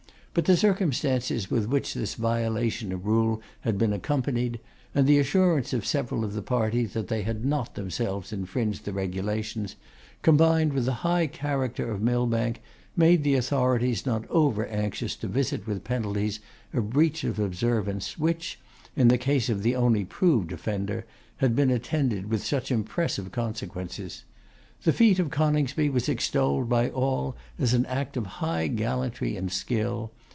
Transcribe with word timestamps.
But 0.33 0.45
the 0.45 0.55
circumstances 0.55 1.51
with 1.51 1.65
which 1.67 1.93
this 1.93 2.13
violation 2.15 2.93
of 2.93 3.05
rules 3.05 3.41
had 3.67 3.77
been 3.77 3.91
accompanied, 3.91 4.61
and 4.95 5.05
the 5.05 5.19
assurance 5.19 5.73
of 5.73 5.85
several 5.85 6.23
of 6.23 6.31
the 6.31 6.41
party 6.41 6.85
that 6.85 7.09
they 7.09 7.23
had 7.23 7.43
not 7.43 7.75
themselves 7.75 8.31
infringed 8.31 8.85
the 8.85 8.93
regulations, 8.93 9.75
combined 10.21 10.71
with 10.71 10.85
the 10.85 10.93
high 11.03 11.27
character 11.27 11.91
of 11.91 12.01
Millbank, 12.01 12.61
made 12.95 13.25
the 13.25 13.35
authorities 13.35 14.05
not 14.05 14.23
over 14.29 14.65
anxious 14.67 15.17
to 15.17 15.27
visit 15.27 15.67
with 15.67 15.83
penalties 15.83 16.39
a 16.73 16.79
breach 16.79 17.25
of 17.25 17.37
observance 17.37 18.17
which, 18.17 18.57
in 18.95 19.09
the 19.09 19.17
case 19.17 19.49
of 19.49 19.63
the 19.63 19.75
only 19.75 20.05
proved 20.05 20.53
offender, 20.53 21.05
had 21.39 21.57
been 21.57 21.69
attended 21.69 22.29
with 22.29 22.41
such 22.41 22.71
impressive 22.71 23.33
consequences. 23.33 24.23
The 24.83 24.93
feat 24.93 25.19
of 25.19 25.29
Coningsby 25.29 25.89
was 25.91 26.09
extolled 26.09 26.67
by 26.69 26.89
all 26.89 27.35
as 27.59 27.73
an 27.75 27.85
act 27.85 28.15
of 28.17 28.25
high 28.25 28.65
gallantry 28.67 29.35
and 29.37 29.51
skill. 29.51 30.11